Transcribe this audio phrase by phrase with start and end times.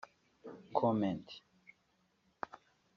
[0.73, 1.29] Comment